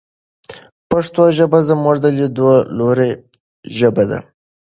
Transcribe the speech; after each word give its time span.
پښتو 0.89 1.23
ژبه 1.37 1.59
زموږ 1.69 1.95
د 2.03 2.05
لیدلوري 2.17 3.11
ژبه 3.77 4.03
ده. 4.09 4.19